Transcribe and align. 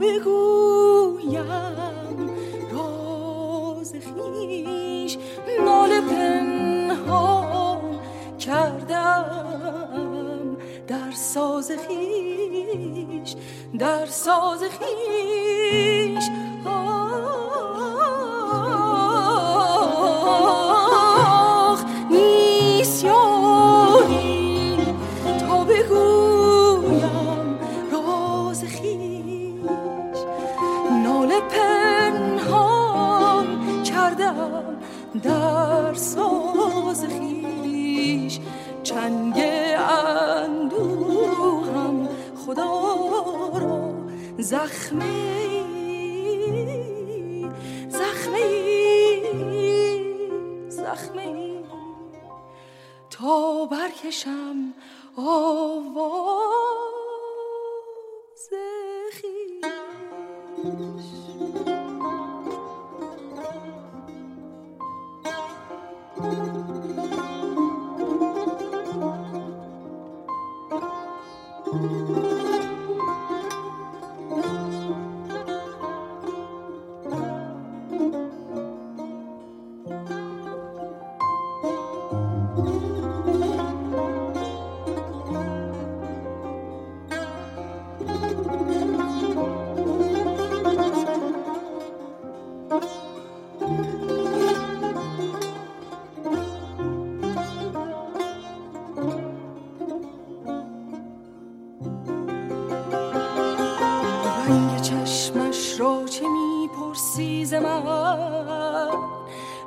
بگویم 0.00 1.46
راز 2.72 3.92
خیش 3.92 5.18
نال 5.64 6.00
پنهان 6.00 8.00
کردم. 8.38 10.56
در 10.88 11.10
ساز 11.10 11.72
خیش 11.88 13.34
در 13.78 14.06
ساز 14.06 14.62
خیش 14.62 16.24
آه. 16.66 17.59
زخمی 44.42 45.64
زخمی 47.88 48.50
زخمی. 50.68 51.64
تا 53.10 53.66
برکشم 53.66 54.74
آواز 55.16 56.50
خیش. 59.12 59.64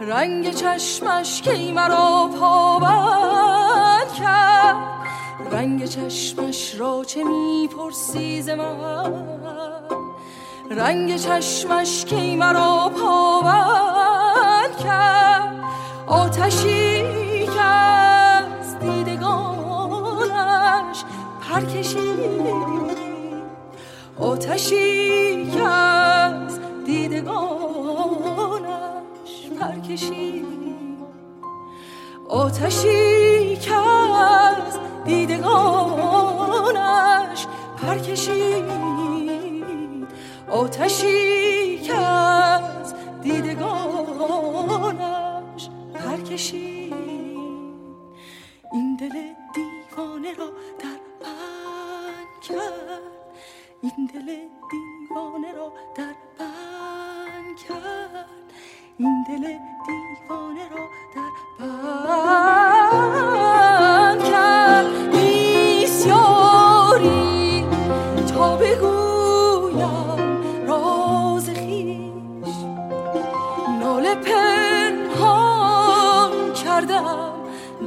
رنگ 0.00 0.50
چشمش 0.50 1.42
کی 1.42 1.72
مرا 1.72 2.30
پابند 2.40 4.12
کرد؟ 4.18 4.76
رنگ 5.52 5.84
چشمش 5.84 6.74
را 6.74 7.04
چه 7.04 7.24
می‌پرسی 7.24 8.42
ز 8.42 8.48
من؟ 8.48 9.28
رنگ 10.70 11.16
چشمش 11.16 12.04
کی 12.04 12.36
مرا 12.36 12.90
پابند 13.02 14.76
کرد؟ 14.76 15.60
آتشی 16.06 17.02
که 17.46 17.60
از 17.60 18.78
دیدگانش 18.78 19.44
پرکشید. 21.40 22.60
آتشی 24.18 25.29
کشید 29.92 30.46
آتشی 32.28 33.56
که 33.56 33.72
دیدگانش 35.04 35.46
پر 37.76 37.98
کشید. 37.98 38.64
آتشی 40.50 41.78
که 41.78 41.98
دیدگانش 43.22 43.62
پر 45.94 46.16
کشید. 46.16 47.19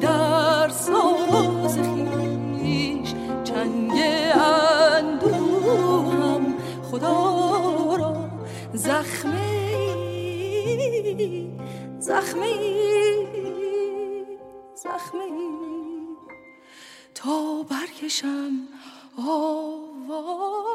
در 0.02 0.70
ساز 0.70 1.78
خیش 2.62 3.14
چنگ 3.44 3.92
اندوهم. 4.96 6.58
خدا 6.92 7.96
را 7.96 8.30
زخمه 8.74 9.54
زخمی 12.00 13.28
زخمی. 14.76 15.34
تا 17.16 17.64
برکشم 17.70 18.52
آواز 19.18 20.73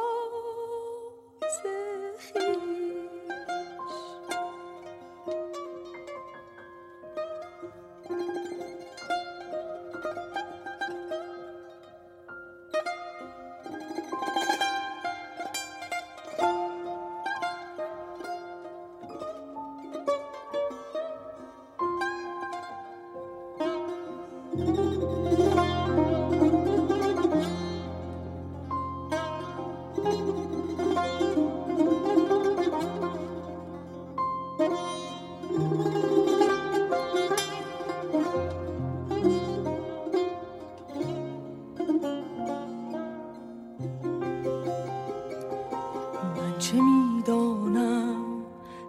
چه 46.69 46.81
می‌دانم 46.81 48.25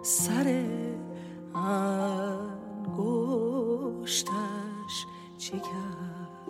سر 0.02 0.64
انگشتش 1.54 3.06
چه 5.38 5.58
کرد؟ 5.58 6.46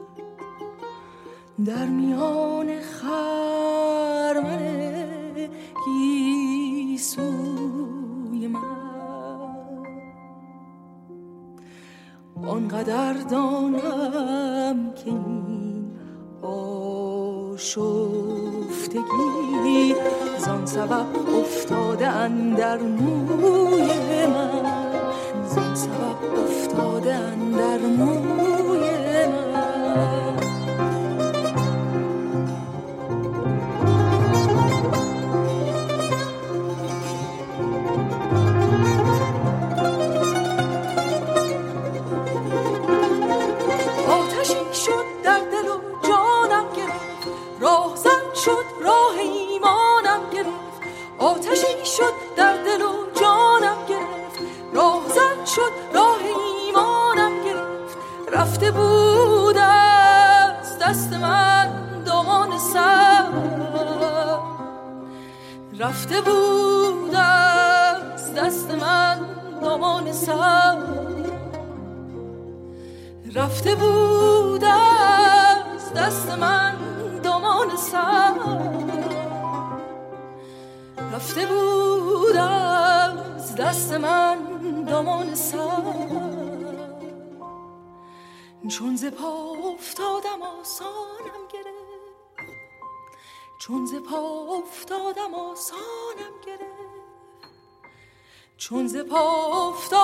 در 1.65 1.87
میان 1.87 2.81
خرمن 2.81 4.59
گیسوی 5.85 7.27
من. 8.47 8.61
آنقدر 12.47 13.13
دانم 13.13 14.93
که 14.95 15.11
این 15.11 15.93
آشفتگی 16.43 17.91
زان 20.47 20.67
سبب 20.67 21.07
افتاده 21.41 22.29
در 22.57 22.79
موی 22.79 24.27
من. 24.27 24.65
زان 25.47 25.75
سبب 25.75 26.19
افتاده 26.45 27.19
در 27.59 27.79
موی 27.79 28.90
رفته 58.33 58.71
بود 58.71 59.57
از 59.57 60.79
دست 60.79 61.13
من 61.13 62.03
دامان 62.07 62.59
سر. 62.59 63.27
رفته 65.79 66.21
بود 66.21 67.15
از 67.15 68.35
دست 68.35 68.71
من 68.71 69.19
دامان 69.63 70.13
سر. 70.13 70.79
رفته 73.35 73.75
بود 73.75 74.65
از 74.65 75.95
دست 75.97 76.31
من 76.31 76.75
دامان 77.23 77.77
سر. 77.77 78.80
چون 88.69 88.97
ز 88.97 89.05
پا 89.05 89.55
افتادم 89.75 90.43
آسانم 90.43 91.47
گرفت. 91.53 92.53
چون 93.61 93.87
ز 93.87 93.95
پا 93.95 94.47
افتادم 94.59 95.35
آسانم 95.35 96.35
گرفت. 96.47 96.61
چون 98.57 98.87
ز 98.87 98.97
پا 98.97 99.69
افتادم 99.69 100.00